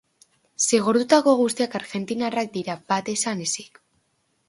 [0.67, 3.83] Zigortutako guztiak argentinarrak dira bat izan ezik.